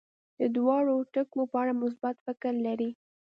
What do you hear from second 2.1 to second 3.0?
فکر لري.